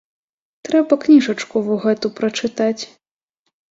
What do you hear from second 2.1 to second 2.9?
прачытаць.